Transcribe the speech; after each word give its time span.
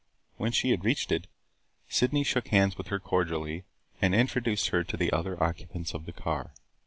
When 0.37 0.51
she 0.51 0.71
had 0.71 0.83
reached 0.83 1.11
it, 1.11 1.27
Sydney 1.87 2.23
shook 2.23 2.47
hands 2.47 2.75
with 2.75 2.87
her 2.87 2.97
cordially 2.99 3.65
and 4.01 4.15
introduced 4.15 4.69
her 4.69 4.83
to 4.83 4.97
the 4.97 5.11
other 5.13 5.37
occupants 5.43 5.93
of 5.93 6.07
the 6.07 6.11
car. 6.11 6.55